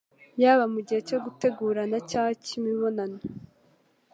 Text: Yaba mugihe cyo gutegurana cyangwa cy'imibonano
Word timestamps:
Yaba 0.41 0.63
mugihe 0.73 1.01
cyo 1.07 1.17
gutegurana 1.25 1.97
cyangwa 2.11 2.33
cy'imibonano 2.43 3.19